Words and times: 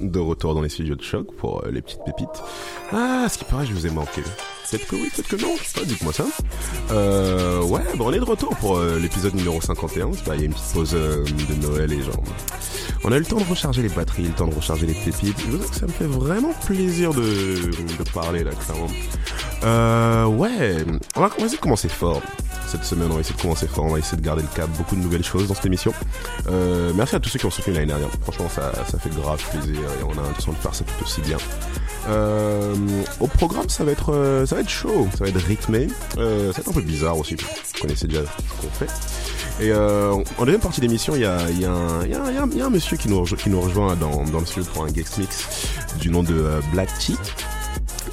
De 0.00 0.18
retour 0.18 0.54
dans 0.54 0.62
les 0.62 0.70
studios 0.70 0.94
de 0.94 1.02
choc 1.02 1.34
pour 1.36 1.62
euh, 1.62 1.70
les 1.70 1.82
petites 1.82 2.02
pépites. 2.02 2.42
Ah, 2.92 3.26
ce 3.28 3.36
qui 3.36 3.44
paraît, 3.44 3.66
je 3.66 3.74
vous 3.74 3.86
ai 3.86 3.90
manqué. 3.90 4.22
Peut-être 4.22 4.86
que 4.86 4.96
oui, 4.96 5.10
peut-être 5.14 5.28
que 5.28 5.36
non, 5.36 5.54
dites-moi 5.84 6.14
ça. 6.14 6.24
Euh, 6.92 7.62
ouais, 7.64 7.82
bon, 7.96 8.06
on 8.06 8.12
est 8.14 8.18
de 8.18 8.24
retour 8.24 8.56
pour 8.56 8.78
euh, 8.78 8.98
l'épisode 8.98 9.34
numéro 9.34 9.60
51. 9.60 10.12
C'est 10.14 10.24
pas, 10.24 10.34
Il 10.34 10.40
y 10.40 10.42
a 10.44 10.46
une 10.46 10.54
petite 10.54 10.72
pause 10.72 10.92
de 10.92 11.66
Noël 11.66 11.92
et 11.92 12.00
genre. 12.02 12.22
On 13.04 13.12
a 13.12 13.16
eu 13.16 13.20
le 13.20 13.26
temps 13.26 13.36
de 13.36 13.44
recharger 13.44 13.82
les 13.82 13.90
batteries, 13.90 14.24
le 14.28 14.34
temps 14.34 14.46
de 14.46 14.54
recharger 14.54 14.86
les 14.86 14.94
pépites. 14.94 15.38
Je 15.40 15.56
vous 15.56 15.68
que 15.68 15.76
ça 15.76 15.86
me 15.86 15.92
fait 15.92 16.06
vraiment 16.06 16.54
plaisir 16.64 17.12
de, 17.12 17.70
parler 18.14 18.44
là, 18.44 18.52
clairement. 18.52 18.88
Ouais, 20.38 20.84
on 21.16 21.20
va, 21.20 21.30
commencer 21.60 21.88
fort. 21.90 22.22
Cette 22.70 22.84
semaine, 22.84 23.08
on 23.10 23.14
va 23.14 23.20
essayer 23.20 23.34
de 23.34 23.40
commencer 23.40 23.66
fort, 23.66 23.86
on 23.86 23.92
va 23.92 23.98
essayer 23.98 24.18
de 24.18 24.24
garder 24.24 24.42
le 24.42 24.48
cap, 24.54 24.68
beaucoup 24.76 24.94
de 24.94 25.00
nouvelles 25.00 25.24
choses 25.24 25.48
dans 25.48 25.54
cette 25.54 25.64
émission. 25.66 25.92
Euh, 26.50 26.92
merci 26.94 27.16
à 27.16 27.20
tous 27.20 27.30
ceux 27.30 27.38
qui 27.38 27.46
ont 27.46 27.50
soutenu 27.50 27.72
l'année 27.72 27.86
dernière. 27.86 28.10
Franchement, 28.22 28.48
ça, 28.54 28.72
ça 28.90 28.98
fait 28.98 29.08
grave 29.10 29.42
plaisir 29.50 29.78
et 29.80 30.04
on 30.04 30.12
a 30.12 30.22
l'intention 30.22 30.52
de 30.52 30.58
faire 30.58 30.74
ça 30.74 30.84
tout 30.84 31.04
aussi 31.04 31.20
bien. 31.22 31.38
Euh, 32.08 32.74
au 33.20 33.26
programme, 33.26 33.68
ça 33.68 33.84
va 33.84 33.92
être, 33.92 34.12
euh, 34.14 34.44
ça 34.46 34.54
va 34.54 34.60
être 34.60 34.68
chaud, 34.68 35.08
ça 35.16 35.24
va 35.24 35.30
être 35.30 35.36
rythmé, 35.44 35.88
ça 36.14 36.20
va 36.20 36.24
être 36.50 36.68
un 36.68 36.72
peu 36.72 36.80
bizarre 36.82 37.18
aussi. 37.18 37.34
Vous 37.36 37.80
connaissez 37.80 38.06
déjà 38.06 38.20
ce 38.22 38.62
qu'on 38.62 38.70
fait. 38.72 38.90
Et 39.64 39.72
en 39.74 40.22
deuxième 40.44 40.60
partie 40.60 40.80
d'émission, 40.80 41.14
il 41.16 41.22
y 41.22 41.24
a, 41.24 41.38
un- 41.38 42.70
monsieur 42.70 42.96
qui 42.98 43.08
nous, 43.08 43.20
rejo- 43.22 43.36
qui 43.36 43.48
nous 43.50 43.60
rejoint 43.60 43.96
dans, 43.96 44.22
le 44.24 44.46
studio 44.46 44.68
pour 44.72 44.84
un 44.84 44.90
guest 44.90 45.16
mix 45.18 45.46
du 46.00 46.10
nom 46.10 46.22
de 46.22 46.44
Black 46.72 46.90
Tea. 46.98 47.16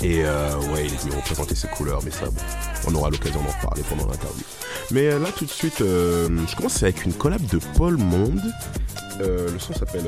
Et 0.05 0.23
euh, 0.23 0.55
ouais, 0.71 0.85
il 0.85 0.93
est 0.93 1.03
venu 1.03 1.15
représenter 1.15 1.55
ses 1.55 1.67
couleurs, 1.67 1.99
mais 2.05 2.11
ça, 2.11 2.25
bon, 2.25 2.41
on 2.87 2.93
aura 2.93 3.09
l'occasion 3.09 3.41
d'en 3.41 3.49
reparler 3.49 3.81
pendant 3.89 4.05
l'interview. 4.05 4.43
Mais 4.91 5.07
euh, 5.07 5.17
là, 5.17 5.29
tout 5.35 5.45
de 5.45 5.49
suite, 5.49 5.81
euh, 5.81 6.29
je 6.47 6.55
commence 6.55 6.83
avec 6.83 7.05
une 7.05 7.13
collab 7.13 7.43
de 7.47 7.57
Paul 7.75 7.97
Monde. 7.97 8.39
Euh, 9.21 9.49
le 9.51 9.57
son 9.57 9.73
s'appelle 9.73 10.07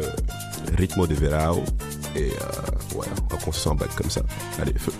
Ritmo 0.77 1.07
de 1.07 1.15
Verao. 1.15 1.63
Et 2.15 2.29
ouais, 2.95 3.07
on 3.23 3.35
va 3.35 3.41
qu'on 3.43 3.51
se 3.51 3.67
comme 3.67 4.11
ça. 4.11 4.21
Allez, 4.61 4.75
feu. 4.77 4.91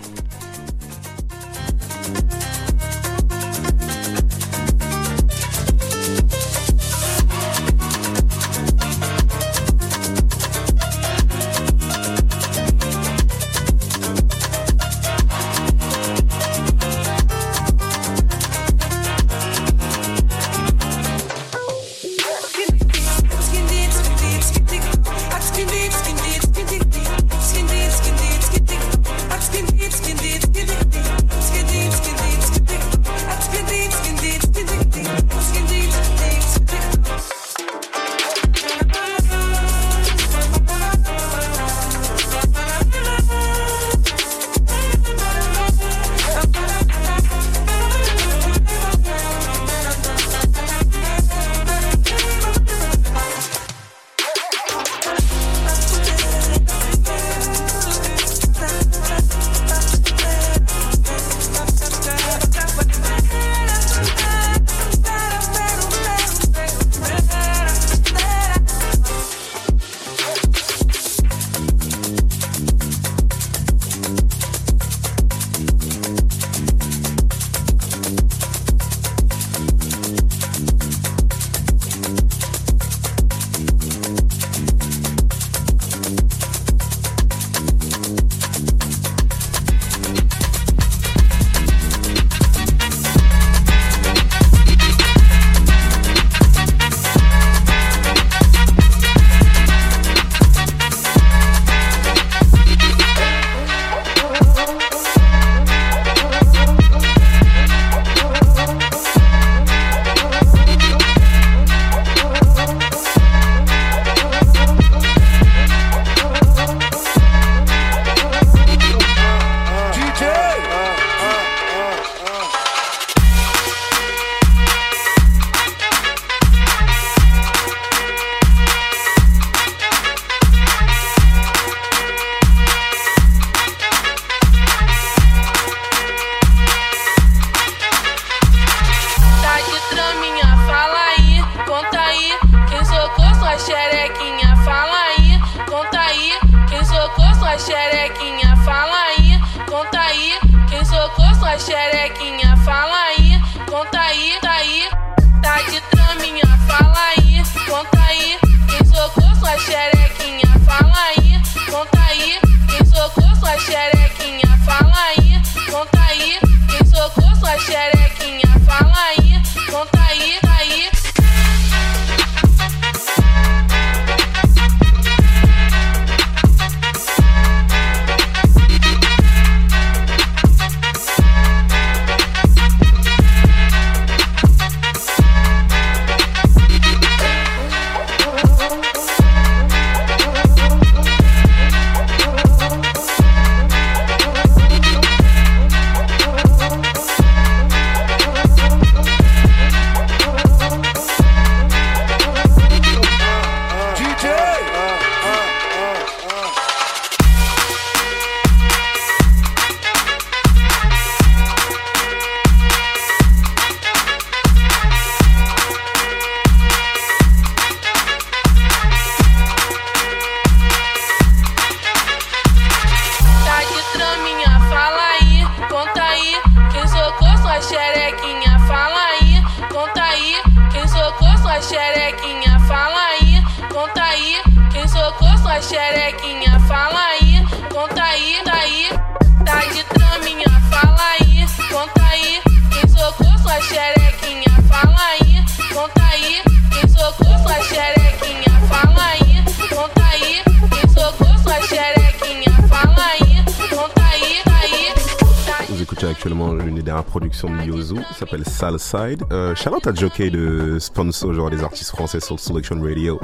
Actuellement 256.28 256.52
l'une 256.52 256.74
des 256.74 256.82
dernières 256.82 257.04
productions 257.04 257.48
de 257.48 257.62
Yozu, 257.62 257.94
qui 257.94 258.14
s'appelle 258.14 258.44
Salside. 258.44 259.22
Euh, 259.32 259.54
Charlotte 259.54 259.86
a 259.86 259.94
jockey 259.94 260.28
de 260.28 260.78
sponsor, 260.78 261.32
genre 261.32 261.48
des 261.48 261.62
artistes 261.64 261.88
français 261.88 262.20
sur 262.20 262.38
Selection 262.38 262.78
Radio. 262.82 263.18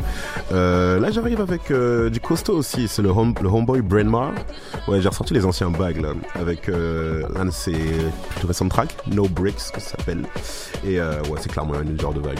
Euh, 0.52 0.98
là, 0.98 1.10
j'arrive 1.10 1.42
avec 1.42 1.70
euh, 1.70 2.08
du 2.08 2.18
costaud 2.18 2.56
aussi, 2.56 2.88
c'est 2.88 3.02
le, 3.02 3.10
home, 3.10 3.34
le 3.42 3.48
Homeboy 3.48 3.82
Brainmar. 3.82 4.32
Ouais, 4.88 5.02
j'ai 5.02 5.08
ressorti 5.08 5.34
les 5.34 5.44
anciens 5.44 5.70
bags 5.70 6.00
là, 6.00 6.14
avec 6.34 6.70
euh, 6.70 7.24
l'un 7.34 7.44
de 7.44 7.50
ses 7.50 7.76
plutôt 8.30 8.48
récents 8.48 8.68
tracks, 8.68 8.96
No 9.06 9.28
Bricks, 9.28 9.70
que 9.74 9.80
ça 9.82 9.96
s'appelle. 9.98 10.24
Et 10.82 10.98
euh, 10.98 11.20
ouais, 11.24 11.38
c'est 11.40 11.52
clairement 11.52 11.74
un 11.74 11.98
genre 12.00 12.14
de 12.14 12.20
vibes. 12.20 12.38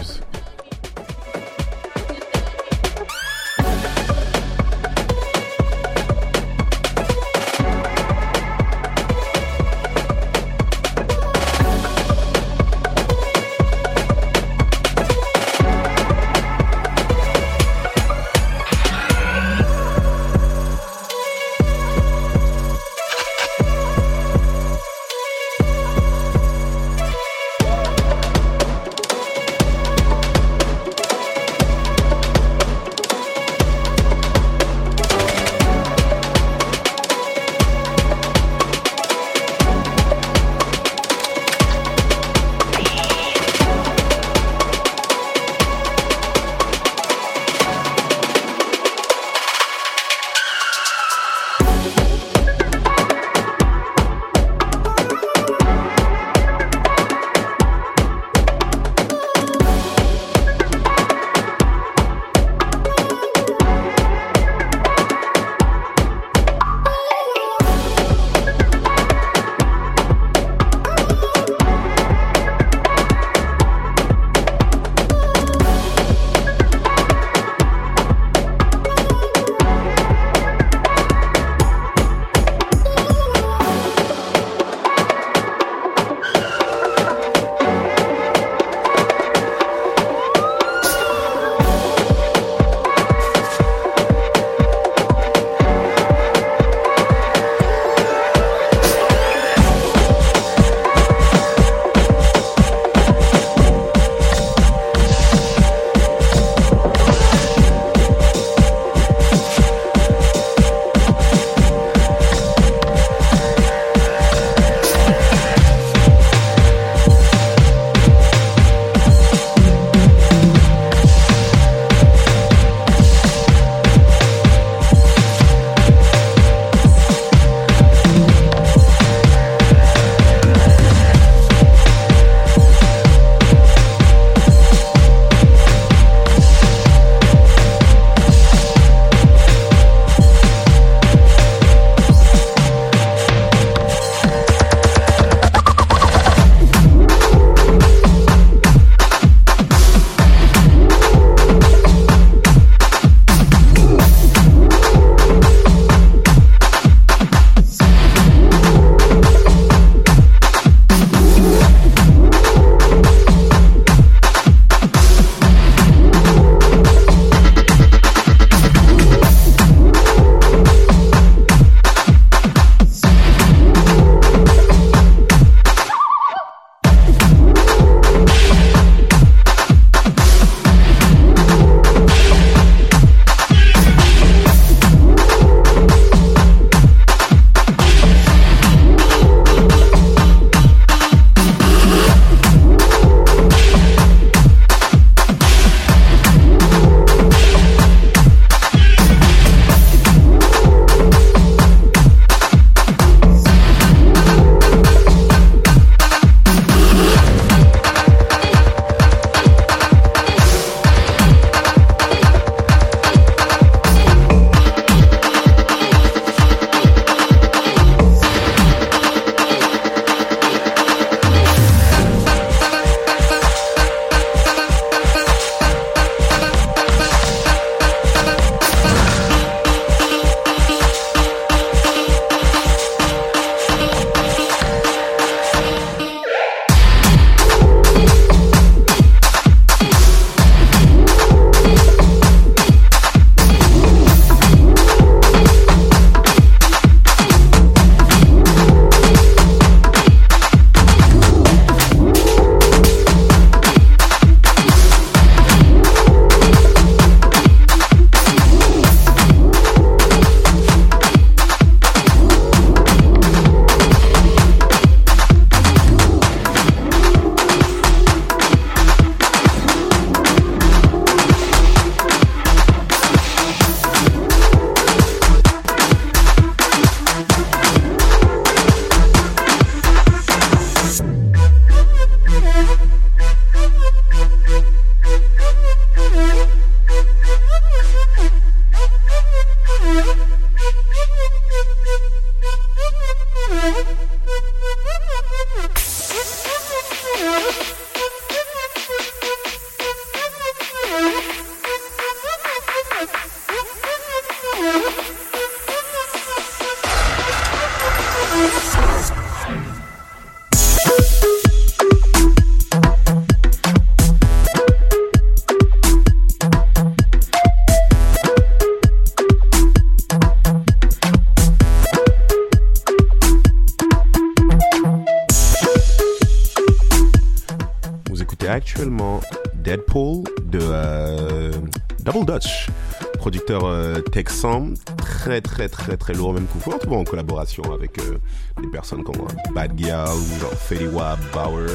Très 335.84 335.96
très 335.96 336.14
lourd, 336.14 336.32
même 336.32 336.46
coup, 336.46 336.60
en 336.70 336.94
en 336.94 337.04
collaboration 337.04 337.62
avec 337.72 337.98
euh, 337.98 338.16
des 338.62 338.68
personnes 338.68 339.04
comme 339.04 339.16
euh, 339.16 339.52
Bad 339.54 339.76
Gyal 339.76 340.08
ou 340.08 340.40
genre 340.40 340.52
Fetty 340.52 340.86
Bauer. 340.86 341.66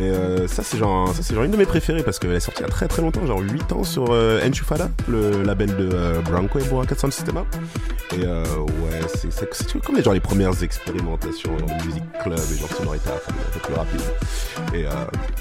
Et 0.00 0.10
euh, 0.10 0.48
ça 0.48 0.64
c'est 0.64 0.76
genre 0.76 1.14
ça 1.14 1.34
genre 1.34 1.44
une 1.44 1.52
de 1.52 1.56
mes 1.56 1.64
préférées 1.64 2.02
parce 2.02 2.18
qu'elle 2.18 2.32
est 2.32 2.40
sortie 2.40 2.62
il 2.62 2.66
y 2.66 2.68
a 2.68 2.70
très 2.70 2.88
très 2.88 3.00
longtemps, 3.00 3.24
genre 3.26 3.40
8 3.40 3.72
ans 3.72 3.84
sur 3.84 4.10
Enchufada, 4.10 4.90
le 5.08 5.42
label 5.42 5.76
de 5.76 6.20
Branco 6.24 6.58
et 6.58 6.64
Boa 6.64 6.84
400 6.84 7.12
Systema. 7.12 7.44
Et 8.12 8.26
ouais, 8.26 9.00
c'est 9.08 9.80
comme 9.84 9.96
les, 9.96 10.02
genre 10.02 10.14
les 10.14 10.20
premières 10.20 10.62
expérimentations 10.62 11.56
genre 11.58 11.68
de 11.68 11.86
musique 11.86 12.02
club 12.22 12.38
et 12.38 12.58
genre 12.58 12.70
sonorité 12.70 13.10
afro, 13.10 13.32
un 13.32 13.52
peu 13.52 13.60
plus 13.60 13.74
rapide. 13.74 14.02
Et 14.74 14.84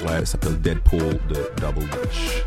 ouais, 0.05 0.17
elle 0.19 0.27
s'appelle 0.27 0.59
Deadpool 0.61 1.17
de 1.29 1.49
Double 1.59 1.87
Dutch. 1.89 2.45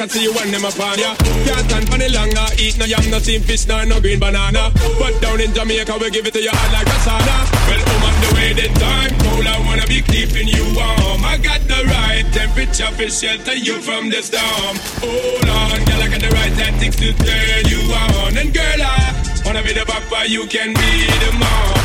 I 0.00 0.06
see 0.06 0.22
you 0.22 0.32
when 0.32 0.50
them 0.50 0.64
upon 0.64 0.96
ya 0.98 1.12
Can't 1.44 1.60
stand 1.68 1.84
for 1.84 2.00
the 2.00 2.08
long 2.08 2.32
nah. 2.32 2.48
Eat 2.56 2.78
no 2.80 2.88
yam, 2.88 3.04
no 3.12 3.18
steamed 3.20 3.44
fish, 3.44 3.68
no, 3.68 3.84
no 3.84 4.00
green 4.00 4.18
banana. 4.18 4.72
But 4.96 5.20
down 5.20 5.44
in 5.44 5.52
Jamaica 5.52 5.92
we 6.00 6.08
give 6.08 6.24
it 6.24 6.32
to 6.32 6.40
you 6.40 6.48
hot 6.48 6.72
like 6.72 6.88
a 6.88 6.98
sauna. 7.04 7.36
Well, 7.68 7.84
I'm 7.84 8.08
on 8.08 8.16
the 8.24 8.30
way 8.32 8.50
the 8.56 8.68
time. 8.80 9.12
Cold 9.20 9.44
I 9.44 9.60
wanna 9.60 9.84
be 9.84 10.00
keeping 10.00 10.48
you 10.48 10.64
warm. 10.72 11.20
I 11.20 11.36
got 11.36 11.60
the 11.68 11.84
right 11.84 12.24
temperature 12.32 12.88
for 12.96 13.12
shelter 13.12 13.52
you 13.52 13.76
from 13.84 14.08
the 14.08 14.24
storm. 14.24 14.80
Hold 15.04 15.48
on, 15.52 15.84
girl, 15.84 16.00
I 16.00 16.08
got 16.08 16.20
the 16.24 16.32
right 16.32 16.54
tactics 16.56 16.96
to 16.96 17.12
turn 17.20 17.68
you 17.68 17.84
on. 17.92 18.40
And 18.40 18.54
girl, 18.56 18.80
I 18.80 19.19
wanna 19.44 19.62
be 19.62 19.72
the 19.72 19.84
papa, 19.86 20.28
you 20.28 20.46
can 20.46 20.74
be 20.74 21.06
the 21.22 21.32
mom. 21.38 21.80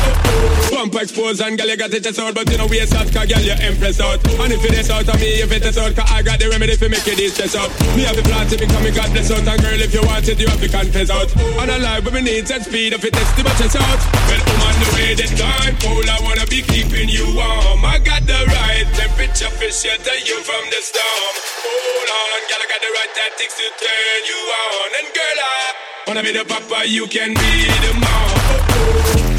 Pump 0.70 0.94
expose 0.98 1.40
and 1.40 1.56
girl, 1.56 1.68
you 1.68 1.76
got 1.76 1.94
it 1.94 2.06
out 2.06 2.34
But 2.34 2.50
you 2.50 2.58
know 2.58 2.66
waste 2.66 2.94
out, 2.94 3.06
cause 3.12 3.26
girl, 3.26 3.40
you 3.40 3.54
impress 3.62 4.00
out. 4.00 4.18
And 4.42 4.52
if 4.52 4.64
it 4.64 4.74
is 4.74 4.90
out 4.90 5.08
of 5.08 5.16
me, 5.20 5.40
if 5.40 5.50
it 5.52 5.64
is 5.64 5.78
out 5.78 5.94
Cause 5.94 6.10
I 6.10 6.22
got 6.22 6.38
the 6.38 6.50
remedy 6.50 6.76
for 6.76 6.88
make 6.88 7.06
it 7.06 7.18
stress 7.30 7.54
out. 7.54 7.70
Me 7.94 8.02
have 8.02 8.16
the 8.16 8.22
plan 8.26 8.46
to 8.50 8.56
become 8.58 8.84
a 8.84 8.90
goddess 8.90 9.30
out 9.30 9.46
And 9.46 9.60
girl, 9.62 9.80
if 9.80 9.94
you 9.94 10.02
want 10.02 10.26
it, 10.28 10.38
you 10.40 10.48
have 10.48 10.60
to 10.60 10.68
confess 10.68 11.10
out. 11.10 11.30
And 11.62 11.70
I 11.70 11.78
live 11.78 12.04
with 12.04 12.14
me 12.14 12.22
needs 12.22 12.50
and 12.50 12.62
speed 12.62 12.92
If 12.92 13.04
it 13.04 13.14
is 13.14 13.30
the 13.38 13.42
chest 13.56 13.78
out. 13.78 14.00
Well, 14.26 14.42
I'm 14.42 14.62
on 14.66 14.74
the 14.82 14.88
way, 14.98 15.14
the 15.14 15.26
time 15.38 15.74
cold 15.80 16.08
I 16.10 16.18
wanna 16.22 16.46
be 16.50 16.60
keeping 16.62 17.08
you 17.08 17.24
warm. 17.34 17.86
I 17.86 18.02
got 18.02 18.26
the 18.26 18.36
right 18.50 18.86
temperature 18.92 19.50
for 19.54 19.70
shelter 19.70 20.18
you 20.26 20.42
from 20.42 20.64
the 20.74 20.80
storm. 20.82 21.34
Hold 21.62 22.10
on, 22.10 22.40
girl, 22.50 22.62
I 22.62 22.66
got 22.68 22.80
the 22.82 22.90
right 22.90 23.12
tactics 23.14 23.54
to 23.58 23.66
turn 23.80 24.20
you 24.26 24.40
on. 24.50 24.88
And 24.98 25.08
girl, 25.14 25.38
I 25.40 25.95
Wanna 26.06 26.22
be 26.22 26.30
the 26.30 26.44
papa, 26.46 26.86
you 26.86 27.08
can 27.08 27.34
be 27.34 27.66
the 27.82 27.90
mom. 27.98 28.30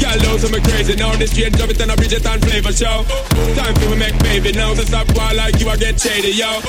Girl, 0.04 0.20
those 0.20 0.44
are 0.44 0.52
me 0.52 0.60
crazy 0.60 0.94
now. 0.96 1.16
This 1.16 1.32
straight 1.32 1.56
drop 1.56 1.70
it 1.70 1.80
and 1.80 1.90
a 1.90 1.96
Bridget 1.96 2.26
and 2.28 2.44
flavor 2.44 2.76
show. 2.76 3.08
Time 3.56 3.74
for 3.80 3.88
me 3.88 3.96
make 3.96 4.18
baby 4.20 4.52
now. 4.52 4.74
So 4.74 4.84
stop 4.84 5.08
while 5.16 5.34
like 5.34 5.56
you, 5.60 5.72
I 5.72 5.80
get 5.80 5.98
shady, 5.98 6.36
yo. 6.36 6.60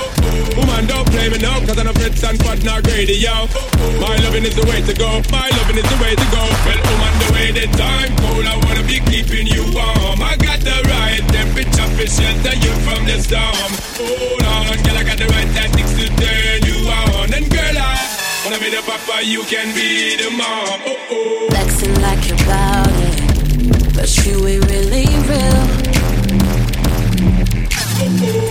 Woman, 0.56 0.88
don't 0.88 1.04
play 1.12 1.28
me 1.28 1.38
now, 1.44 1.60
cause 1.68 1.76
I'm 1.76 1.92
a 1.92 1.94
Fritz 1.94 2.24
and 2.24 2.40
Fat 2.40 2.64
not 2.64 2.88
greedy, 2.88 3.20
yo. 3.20 3.52
My 4.00 4.16
loving 4.24 4.48
is 4.48 4.56
the 4.56 4.64
way 4.72 4.80
to 4.80 4.94
go. 4.96 5.20
My 5.36 5.52
loving 5.60 5.76
is 5.76 5.90
the 5.92 6.00
way 6.00 6.16
to 6.16 6.28
go. 6.32 6.48
Well, 6.48 6.80
woman, 6.80 7.14
the 7.20 7.28
way 7.36 7.48
the 7.52 7.68
time 7.76 8.16
cold, 8.24 8.48
I 8.48 8.56
wanna 8.56 8.88
be 8.88 9.04
keeping 9.04 9.52
you 9.52 9.68
warm. 9.76 10.24
I 10.24 10.40
got 10.40 10.64
the 10.64 10.80
right 10.88 11.20
temperature 11.28 11.92
for 12.00 12.08
shelter 12.08 12.56
you 12.56 12.72
from 12.88 13.04
the 13.04 13.20
storm. 13.20 13.72
Hold 14.00 14.39
papa, 19.20 19.26
you 19.26 19.44
can 19.44 19.74
be 19.76 20.16
the 20.18 20.30
mom. 20.32 20.82
Oh 20.86 20.98
oh. 21.12 21.48
Flexing 21.50 22.02
like 22.02 22.28
you're 22.28 22.42
about 22.44 22.88
it, 22.90 23.94
but 23.94 24.10
you 24.26 24.48
ain't 24.48 24.66
really 24.66 25.06
real. 25.28 25.66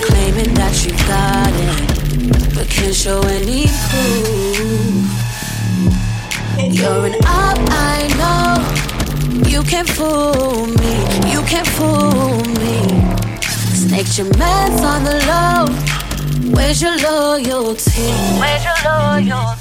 Claiming 0.06 0.54
that 0.54 0.74
you 0.84 0.92
got 1.06 1.52
it, 1.66 2.54
but 2.54 2.68
can't 2.68 2.94
show 2.94 3.20
any 3.22 3.66
proof. 3.88 5.08
You're 6.58 7.06
an 7.06 7.14
op, 7.24 7.58
I 7.70 8.08
know. 8.20 9.48
You 9.48 9.62
can't 9.62 9.88
fool 9.88 10.66
me, 10.66 10.94
you 11.32 11.42
can't 11.42 11.68
fool 11.76 12.42
me. 12.60 12.78
Snaked 13.74 14.18
your 14.18 14.28
meds 14.40 14.82
on 14.82 15.04
the 15.04 15.18
low. 15.30 15.88
Where's 16.54 16.80
your 16.82 16.96
loyalty? 16.98 18.10
Where's 18.40 18.64
your 18.64 18.78
loyalty? 18.84 19.57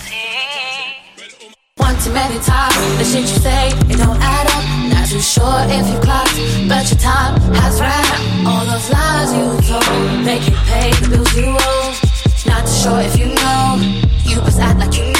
Too 2.03 2.13
many 2.13 2.39
times, 2.39 2.75
the 2.99 3.03
shit 3.03 3.21
you 3.21 3.39
say, 3.41 3.69
it 3.69 3.97
don't 3.97 4.17
add 4.21 4.47
up. 4.47 4.93
Not 4.93 5.09
too 5.09 5.19
sure 5.19 5.59
if 5.67 5.87
you 5.91 5.99
clocked, 5.99 6.37
but 6.69 6.87
your 6.89 6.99
time 6.99 7.41
has 7.55 7.81
ran 7.81 7.91
out. 7.91 8.47
All 8.47 8.65
those 8.65 8.89
lies 8.89 9.33
you 9.33 9.45
told, 9.67 10.23
make 10.23 10.47
you 10.47 10.55
pay 10.67 10.91
the 11.01 11.09
bills 11.09 11.35
you 11.35 11.57
owe. 11.59 11.93
Not 12.45 12.65
too 12.65 12.73
sure 12.73 12.99
if 13.01 13.17
you 13.17 13.27
know, 13.27 13.77
you 14.23 14.35
just 14.45 14.59
act 14.59 14.79
like 14.79 14.95
you 14.97 15.11
know. 15.11 15.16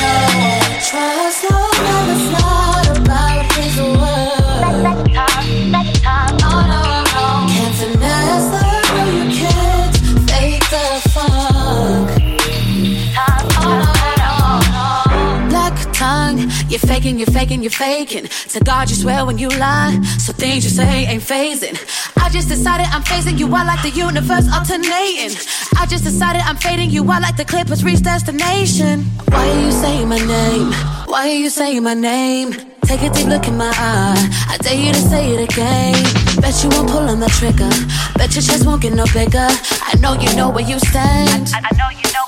Faking, 17.07 17.19
you're 17.19 17.39
faking, 17.39 17.63
you're 17.63 17.71
faking. 17.71 18.27
To 18.49 18.59
God, 18.59 18.89
you 18.89 18.95
swear 18.95 19.25
when 19.25 19.37
you 19.37 19.47
lie. 19.49 20.01
So 20.19 20.33
things 20.33 20.63
you 20.65 20.69
say 20.69 21.05
ain't 21.05 21.23
phasing. 21.23 21.77
I 22.17 22.29
just 22.29 22.49
decided 22.49 22.87
I'm 22.91 23.03
phasing 23.03 23.39
you 23.39 23.47
out 23.55 23.65
like 23.65 23.81
the 23.81 23.91
universe 23.91 24.51
alternating. 24.51 25.37
I 25.77 25.85
just 25.85 26.03
decided 26.03 26.41
I'm 26.41 26.57
fading 26.57 26.89
you 26.89 27.09
out 27.09 27.21
like 27.21 27.37
the 27.37 27.45
Clippers 27.45 27.83
reach 27.83 28.01
destination. 28.01 29.03
Why 29.31 29.47
are 29.47 29.61
you 29.61 29.71
saying 29.71 30.09
my 30.09 30.17
name? 30.17 30.71
Why 31.07 31.29
are 31.29 31.39
you 31.43 31.49
saying 31.49 31.83
my 31.83 31.93
name? 31.93 32.51
Take 32.83 33.03
a 33.03 33.09
deep 33.09 33.27
look 33.27 33.47
in 33.47 33.55
my 33.57 33.71
eye. 33.71 34.47
I 34.49 34.57
dare 34.57 34.75
you 34.75 34.91
to 34.91 34.99
say 34.99 35.31
it 35.33 35.49
again. 35.49 35.95
Bet 36.41 36.61
you 36.63 36.69
won't 36.69 36.89
pull 36.89 37.07
on 37.07 37.19
the 37.21 37.29
trigger. 37.39 37.71
Bet 38.17 38.35
your 38.35 38.43
chest 38.43 38.65
won't 38.65 38.81
get 38.81 38.93
no 38.93 39.05
bigger. 39.13 39.47
I 39.89 39.95
know 40.01 40.13
you 40.13 40.33
know 40.35 40.49
where 40.49 40.67
you 40.67 40.79
stand. 40.79 41.51
I, 41.55 41.63
I 41.63 41.75
know 41.79 41.89
you 41.89 42.03
know 42.11 42.26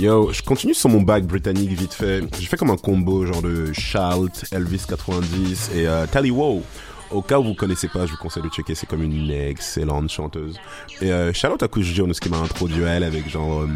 Yo, 0.00 0.32
je 0.32 0.40
continue 0.40 0.72
sur 0.72 0.88
mon 0.88 1.02
bac 1.02 1.26
britannique 1.26 1.72
vite 1.72 1.92
fait. 1.92 2.22
J'ai 2.38 2.46
fait 2.46 2.56
comme 2.56 2.70
un 2.70 2.78
combo 2.78 3.26
genre 3.26 3.42
de 3.42 3.70
Shalt, 3.74 4.46
Elvis 4.50 4.84
90 4.88 5.72
et 5.74 5.86
euh, 5.86 6.06
Tally 6.06 6.30
Wow. 6.30 6.62
Au 7.10 7.20
cas 7.20 7.38
où 7.38 7.44
vous 7.44 7.54
connaissez 7.54 7.86
pas, 7.86 8.06
je 8.06 8.12
vous 8.12 8.16
conseille 8.16 8.42
de 8.42 8.48
checker, 8.48 8.74
c'est 8.74 8.86
comme 8.86 9.02
une 9.02 9.30
excellente 9.30 10.08
chanteuse. 10.08 10.58
Et 11.02 11.12
euh, 11.12 11.34
Charlotte 11.34 11.62
Akush 11.62 11.92
Jones 11.92 12.12
qui 12.12 12.30
m'a 12.30 12.38
introduit 12.38 12.82
elle 12.82 13.02
avec 13.02 13.28
genre 13.28 13.60
euh, 13.60 13.68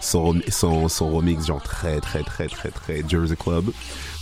son, 0.00 0.40
son, 0.50 0.88
son 0.88 1.10
remix 1.10 1.46
genre 1.46 1.60
très 1.60 1.98
très 1.98 2.22
très 2.22 2.46
très 2.46 2.68
très 2.68 3.02
Jersey 3.08 3.34
Club. 3.34 3.64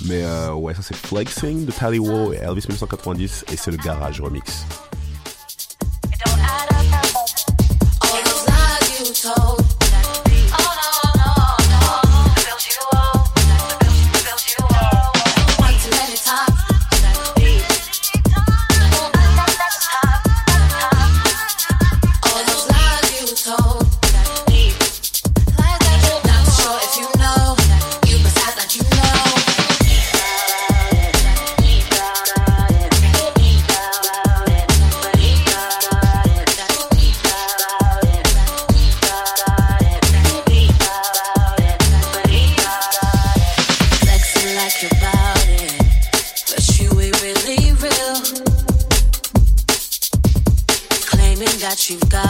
Mais 0.06 0.22
euh, 0.24 0.54
ouais, 0.54 0.72
ça 0.72 0.80
c'est 0.80 0.96
Flexing 0.96 1.66
de 1.66 1.72
Tally 1.72 1.98
Wow 1.98 2.32
et 2.32 2.36
Elvis 2.36 2.64
1990 2.68 3.44
et 3.52 3.58
c'est 3.58 3.70
le 3.70 3.76
garage 3.76 4.18
remix. 4.22 4.64
te 51.80 51.96
dar. 52.08 52.29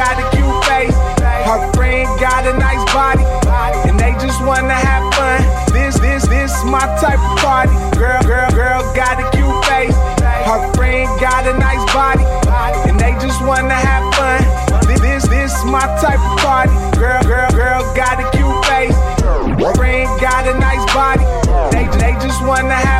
got 0.00 0.16
a 0.16 0.24
cute 0.32 0.64
face. 0.64 0.96
Her 1.44 1.60
friend 1.76 2.08
got 2.18 2.48
a 2.48 2.56
nice 2.56 2.84
body. 2.88 3.20
And 3.84 4.00
they 4.00 4.12
just 4.16 4.40
wanna 4.40 4.72
have 4.72 5.04
fun. 5.12 5.40
This, 5.76 6.00
this, 6.00 6.26
this 6.26 6.52
my 6.64 6.80
type 6.96 7.20
of 7.20 7.36
party. 7.36 7.76
Girl, 8.00 8.22
girl, 8.24 8.50
girl 8.56 8.80
got 8.96 9.20
a 9.20 9.28
cute 9.36 9.60
face. 9.68 9.96
Her 10.48 10.72
friend 10.72 11.04
got 11.20 11.44
a 11.44 11.52
nice 11.52 11.84
body. 11.92 12.24
And 12.88 12.98
they 12.98 13.12
just 13.20 13.44
wanna 13.44 13.76
have 13.76 14.08
fun. 14.16 14.40
This, 14.88 15.00
this, 15.00 15.28
this 15.28 15.52
my 15.66 15.84
type 16.00 16.22
of 16.32 16.38
party. 16.40 16.72
Girl, 16.96 17.20
girl, 17.28 17.50
girl 17.50 17.80
got 17.94 18.16
a 18.24 18.26
cute 18.32 18.60
face. 18.72 18.96
Her 19.60 19.74
friend 19.76 20.08
got 20.18 20.48
a 20.48 20.54
nice 20.58 20.86
body. 20.96 21.24
They, 21.76 21.84
they 22.00 22.12
just 22.24 22.40
wanna 22.48 22.72
have 22.72 22.99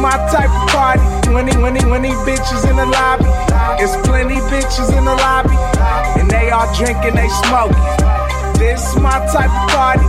my 0.00 0.16
type 0.32 0.50
of 0.50 0.68
party. 0.68 1.02
20, 1.28 1.52
20, 1.52 1.80
20 1.80 2.08
bitches 2.24 2.68
in 2.68 2.76
the 2.76 2.86
lobby. 2.86 3.26
It's 3.82 3.94
plenty 4.08 4.36
bitches 4.48 4.96
in 4.96 5.04
the 5.04 5.14
lobby. 5.14 5.56
And 6.18 6.30
they 6.30 6.50
all 6.50 6.72
drinking, 6.74 7.14
they 7.14 7.28
smoking. 7.28 7.76
This 8.58 8.96
my 8.96 9.18
type 9.32 9.50
of 9.50 9.68
party. 9.70 10.06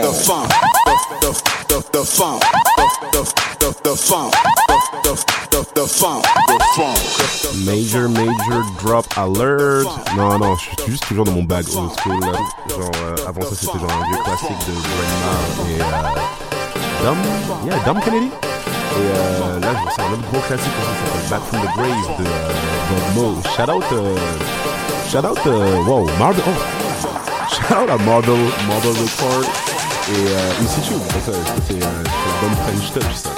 the 0.00 0.12
funk, 0.12 0.48
the 1.20 1.32
the 1.68 1.88
the 1.92 2.04
funk, 2.04 2.42
the 2.42 2.57
the 4.08 4.14
the 4.14 4.14
funk, 4.14 4.32
the 5.02 5.12
the 5.50 5.60
the 5.74 5.86
funk, 5.86 6.24
the 6.48 6.58
funk. 6.76 6.98
Major, 7.66 8.08
major 8.08 8.62
drop 8.80 9.04
alert. 9.18 9.86
Non, 10.16 10.38
non, 10.38 10.56
je 10.56 10.62
suis 10.82 10.92
juste 10.92 11.06
toujours 11.06 11.26
dans 11.26 11.32
mon 11.32 11.42
bag 11.42 11.66
old 11.76 11.90
school. 12.00 12.18
Là. 12.20 12.32
Genre, 12.70 12.90
euh, 13.04 13.28
avant 13.28 13.42
ça, 13.42 13.50
c'était 13.52 13.78
genre 13.78 13.92
un 13.92 14.08
vieux 14.08 14.22
classique 14.24 14.58
de 14.66 14.72
Grandma 14.72 15.34
et 15.68 15.80
euh, 15.80 17.04
Dom, 17.04 17.18
yeah, 17.66 17.78
Dom 17.84 18.00
Kennedy? 18.00 18.26
Et 18.28 18.30
euh, 18.96 19.60
là, 19.60 19.68
c'est 19.94 20.00
un 20.02 20.12
autre 20.12 20.22
gros 20.32 20.40
classique 20.40 20.72
aussi, 20.80 20.94
ça 20.98 21.04
s'appelle 21.04 21.28
Back 21.28 21.42
from 21.48 21.60
the 21.60 21.68
Grave 21.76 22.18
de 22.18 22.24
euh, 22.24 22.52
Bob 22.88 23.04
Mo. 23.14 23.42
Shout 23.56 23.70
out, 23.70 23.84
euh, 23.92 24.16
shout 25.10 25.26
out, 25.26 25.38
euh, 25.46 25.84
wow, 25.84 26.08
Marble, 26.18 26.42
oh, 26.46 26.56
shout 27.50 27.74
out 27.74 27.90
à 27.90 27.98
Marble, 28.04 28.32
Marble 28.68 28.88
Record 28.88 29.44
et 30.10 30.28
euh, 30.28 30.62
In 30.62 30.66
Situ. 30.66 30.94
Ça, 30.94 31.32
ça, 31.32 31.38
c'est 31.68 31.82
euh, 31.82 32.04
Dom 32.40 32.56
French 32.64 32.92
Touch, 32.94 33.14
ça. 33.14 33.30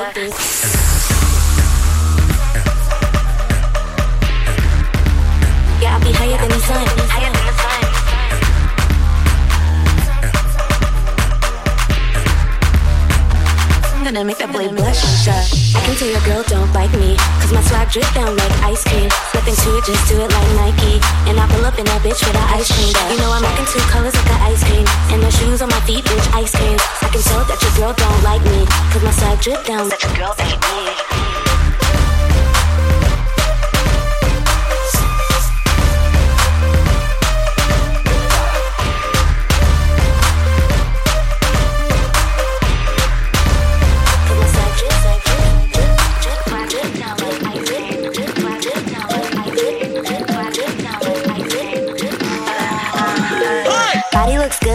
Yeah, 0.00 0.06
I'll 5.94 6.00
be 6.00 6.10
higher 6.12 6.38
than 6.38 6.48
the 6.48 6.60
sun. 6.60 7.39
Gonna 14.10 14.26
make 14.26 14.42
that 14.42 14.50
boy 14.50 14.66
blush. 14.74 14.98
I 15.30 15.78
can 15.86 15.94
tell 15.94 16.10
your 16.10 16.18
girl 16.26 16.42
don't 16.50 16.66
like 16.74 16.90
me. 16.98 17.14
Cause 17.38 17.54
my 17.54 17.62
swag 17.62 17.94
drip 17.94 18.10
down 18.10 18.34
like 18.34 18.50
ice 18.66 18.82
cream. 18.82 19.06
Nothing 19.06 19.54
to 19.54 19.68
it, 19.78 19.86
just 19.86 20.02
do 20.10 20.18
it 20.18 20.26
like 20.26 20.50
Nike. 20.58 20.98
And 21.30 21.38
I 21.38 21.46
pull 21.46 21.62
up 21.62 21.78
in 21.78 21.86
that 21.86 22.02
bitch 22.02 22.18
with 22.18 22.34
an 22.34 22.42
ice 22.50 22.66
cream. 22.74 22.90
You 23.06 23.22
know 23.22 23.30
I'm 23.30 23.38
rocking 23.38 23.70
two 23.70 23.78
colors 23.86 24.10
like 24.18 24.34
an 24.34 24.50
ice 24.50 24.66
cream. 24.66 24.82
And 25.14 25.22
the 25.22 25.30
shoes 25.30 25.62
on 25.62 25.70
my 25.70 25.78
feet, 25.86 26.02
bitch, 26.02 26.26
ice 26.34 26.50
cream. 26.50 26.74
I 26.74 27.06
can 27.06 27.22
tell 27.22 27.46
that 27.46 27.62
your 27.62 27.70
girl 27.78 27.94
don't 27.94 28.22
like 28.26 28.42
me. 28.50 28.66
Cause 28.90 29.06
my 29.06 29.14
swag 29.14 29.38
drip 29.46 29.62
down 29.62 29.86
like 29.86 30.02
your 30.02 30.14
girl 30.18 30.34
ain't 30.42 30.58
me. 30.58 31.49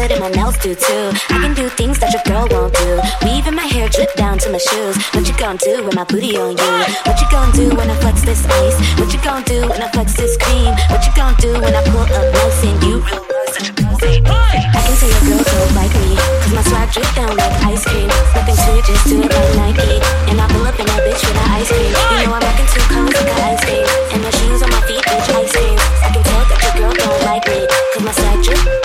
Good 0.08 0.12
and 0.12 0.22
my 0.22 0.30
nails 0.30 0.58
do 0.60 0.76
too. 0.76 1.06
I 1.34 1.38
can 1.41 1.53
do 1.53 1.70
things 1.70 1.97
that 1.99 2.14
your 2.14 2.22
girl 2.30 2.45
won't 2.51 2.74
do. 2.74 2.89
Weave 3.26 3.47
in 3.47 3.56
my 3.56 3.66
hair, 3.66 3.89
drip 3.89 4.14
down 4.16 4.38
to 4.39 4.49
my 4.51 4.58
shoes. 4.58 4.95
What 5.14 5.28
you 5.28 5.36
gonna 5.38 5.58
do 5.58 5.84
with 5.84 5.95
my 5.95 6.03
booty 6.03 6.38
on 6.38 6.58
you? 6.58 6.74
What 7.06 7.18
you 7.22 7.28
gonna 7.32 7.53
do 7.53 7.76
when 7.76 7.89
I 7.89 7.95
flex 8.01 8.22
this 8.22 8.45
ice? 8.45 8.78
What 8.99 9.10
you 9.14 9.20
gonna 9.22 9.45
do 9.45 9.66
when 9.70 9.82
I 9.82 9.89
flex 9.89 10.14
this 10.14 10.38
cream? 10.38 10.74
What 10.89 11.01
you 11.06 11.14
gonna 11.16 11.38
do 11.41 11.53
when 11.53 11.74
I 11.74 11.82
pull 11.89 12.06
up 12.06 12.10
nice 12.10 12.64
and 12.66 12.78
you 12.84 13.01
that 13.01 13.64
your 13.66 13.76
girl's 13.82 14.03
ain't 14.03 14.28
I 14.30 14.80
can 14.86 14.93
tell 14.93 15.10
your 15.10 15.24
girl 15.26 15.41
don't 15.41 15.74
like 15.74 15.93
me. 15.95 16.10
Cause 16.43 16.53
my 16.53 16.64
swag 16.70 16.88
drip 16.93 17.10
down 17.16 17.34
like 17.38 17.56
ice 17.66 17.86
cream. 17.86 18.10
Nothing 18.36 18.58
to 18.62 18.72
it, 18.78 18.86
just 18.86 19.03
do 19.10 19.16
it 19.26 19.32
like 19.32 19.56
Nike. 19.58 19.97
And 20.30 20.38
I 20.38 20.45
pull 20.53 20.66
up 20.70 20.78
in 20.78 20.86
that 20.86 21.01
bitch 21.01 21.22
with 21.24 21.39
an 21.39 21.47
ice 21.49 21.70
cream. 21.72 21.93
You 22.14 22.30
know 22.30 22.38
I'm 22.38 22.43
rocking 22.45 22.70
two 22.70 22.84
colors 22.93 23.16
like 23.16 23.32
an 23.32 23.41
ice 23.41 23.62
cream. 23.66 23.86
And 24.14 24.22
the 24.22 24.32
shoes 24.38 24.62
on 24.62 24.70
my 24.70 24.82
feet, 24.86 25.01
bitch, 25.01 25.30
ice 25.34 25.51
cream. 25.56 25.78
I 26.03 26.10
can 26.14 26.22
tell 26.22 26.43
that 26.45 26.60
your 26.62 26.74
girl 26.78 26.93
don't 26.93 27.22
like 27.26 27.45
me. 27.49 27.60
Cause 27.93 28.03
my 28.06 28.14
swag 28.14 28.43
drip. 28.43 28.85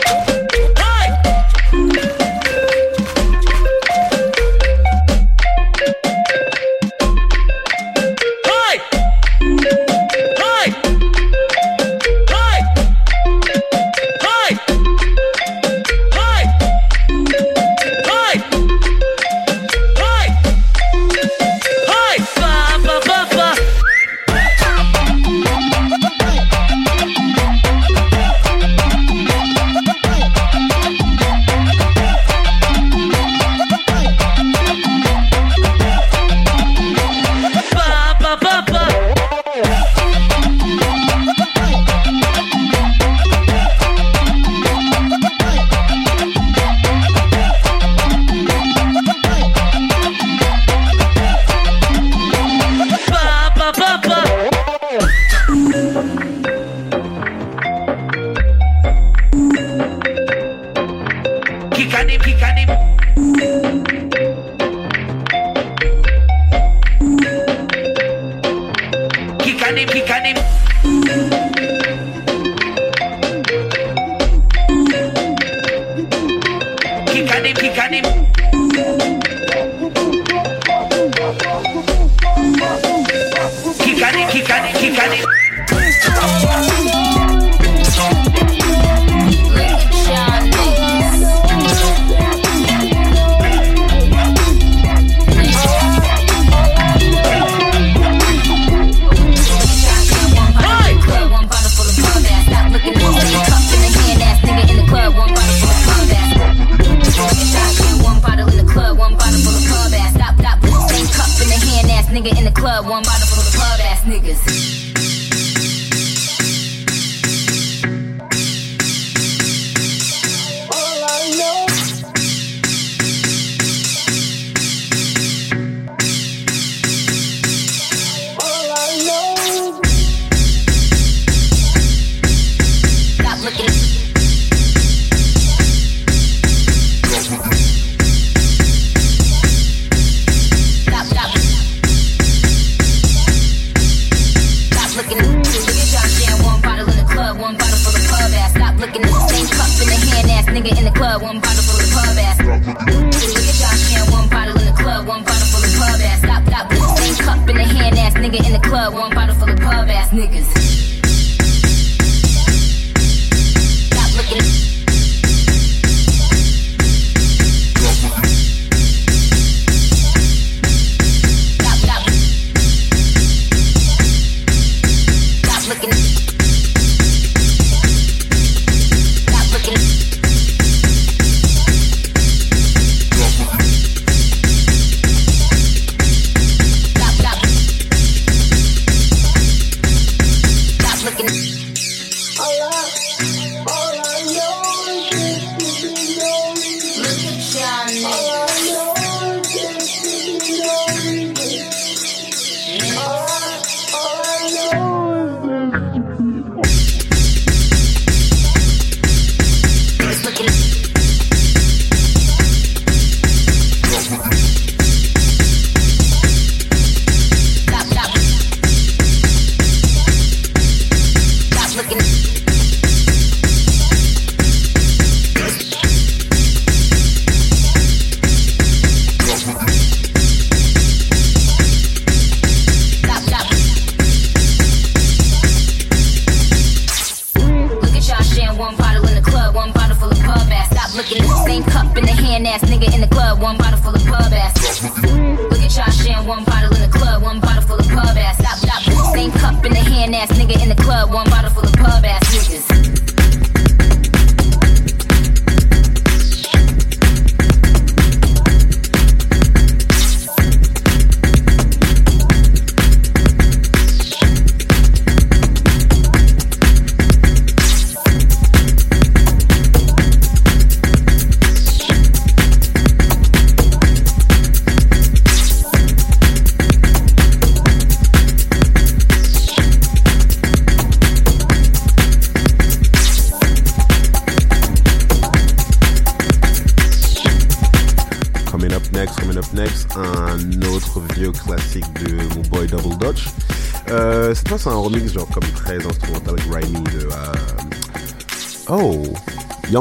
One 151.21 151.39
bottle 151.41 151.62
full 151.62 151.81
of 151.81 151.91
club 151.91 152.16
ass. 152.18 152.39
Look 152.41 152.49
at 152.57 153.89
Jam, 153.91 154.11
one 154.11 154.29
bottle 154.29 154.59
in 154.59 154.66
the 154.66 154.73
club, 154.73 155.07
one 155.07 155.23
bottle 155.23 155.47
full 155.49 155.64
of 155.64 155.75
club 155.77 156.01
ass. 156.01 156.18
Stop, 156.21 156.47
stop. 156.47 156.99
Same 156.99 157.14
cup 157.25 157.49
in 157.49 157.57
the 157.57 157.64
hand 157.64 157.99
ass 157.99 158.14
nigga 158.14 158.47
in 158.47 158.53
the 158.53 158.68
club, 158.68 158.95
one 158.95 159.14
bottle 159.14 159.35
full 159.35 159.51
of 159.51 159.61
club 159.61 159.89
ass 159.89 160.11
niggas. 160.11 160.89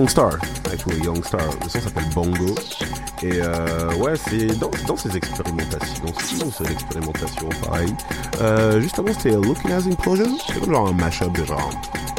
Young 0.10 0.16
Star, 0.16 0.40
actually, 0.74 1.04
Young 1.04 1.24
Star. 1.24 1.42
Le 1.64 1.70
son 1.70 1.82
s'appelle 1.82 2.10
Bongo. 2.16 2.56
Et 3.22 3.42
euh, 3.44 3.94
ouais, 3.98 4.14
c'est 4.16 4.48
dans, 4.58 4.72
dans 4.88 4.98
ces 4.98 5.16
expérimentations, 5.16 6.06
dans, 6.40 6.52
ces 6.52 6.72
expérimentations, 6.72 7.50
pareil. 7.64 7.94
Euh, 8.42 8.82
juste 8.82 8.98
avant, 8.98 9.14
c'était 9.14 9.36
Looking 9.36 9.72
as 9.72 9.86
Implosion. 9.86 10.36
C'était 10.40 10.62
comme 10.62 10.74
genre 10.74 10.88
un 10.88 10.94
mashup 10.94 11.32
de 11.38 11.46
genre 11.46 11.70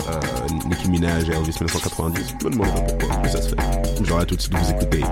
euh, 0.08 0.20
Nicki 0.68 0.88
Minaj 0.88 1.28
et 1.30 1.32
Elvis 1.32 1.56
1990. 1.60 2.36
Je 2.40 2.46
me 2.46 2.52
demande 2.52 2.68
pourquoi, 2.98 3.18
mais 3.24 3.28
ça 3.28 3.42
se 3.42 3.48
fait. 3.48 4.04
Genre 4.04 4.18
là, 4.20 4.24
tout 4.24 4.36
de 4.36 4.40
suite, 4.40 4.54
vous 4.56 4.70
écoutez 4.70 5.02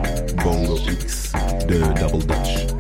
Bongo 0.45 0.79
X 0.79 1.33
de 1.67 1.79
Double 2.01 2.27
Dutch. 2.27 2.78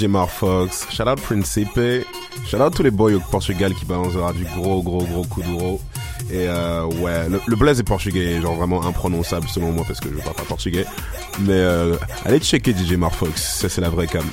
DJ 0.00 0.08
Fox, 0.28 0.86
shout 0.90 1.06
out 1.08 1.20
Principe, 1.20 2.06
shout 2.46 2.58
out 2.58 2.74
tous 2.74 2.82
les 2.82 2.90
boys 2.90 3.12
au 3.12 3.20
Portugal 3.20 3.74
qui 3.74 3.84
balancera 3.84 4.32
du 4.32 4.44
gros, 4.44 4.82
gros, 4.82 5.04
gros 5.04 5.24
coup 5.24 5.42
d'euro. 5.42 5.78
Et 6.30 6.48
euh, 6.48 6.86
ouais, 6.86 7.28
le, 7.28 7.56
blaze 7.56 7.80
est 7.80 7.82
portugais, 7.82 8.40
genre 8.40 8.54
vraiment 8.54 8.86
imprononçable 8.86 9.46
selon 9.48 9.72
moi 9.72 9.84
parce 9.86 10.00
que 10.00 10.08
je 10.08 10.22
parle 10.22 10.36
pas 10.36 10.44
portugais. 10.44 10.86
Mais 11.40 11.52
euh, 11.52 11.96
allez 12.24 12.38
checker 12.38 12.72
DJ 12.72 12.96
Fox, 13.12 13.58
ça 13.60 13.68
c'est 13.68 13.82
la 13.82 13.90
vraie 13.90 14.06
cam. 14.06 14.24